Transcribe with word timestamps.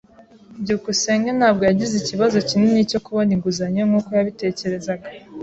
byukusenge 0.61 1.29
ntabwo 1.37 1.61
yagize 1.69 1.93
ikibazo 1.97 2.37
kinini 2.49 2.89
cyo 2.91 2.99
kubona 3.05 3.29
inguzanyo 3.35 3.81
nkuko 3.89 4.09
yabitekerezaga. 4.17 5.07